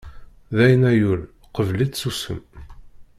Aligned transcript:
Dayen 0.55 0.83
a 0.89 0.91
yul 0.99 1.21
qbel-itt 1.55 1.99
sussem. 2.01 2.39